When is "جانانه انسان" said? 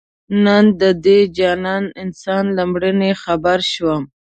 1.37-2.45